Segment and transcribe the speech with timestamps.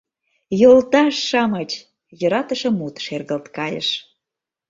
[0.61, 1.71] «Йолташ-шамыч!..—
[2.19, 3.89] йӧратыше мут шергылт кайыш.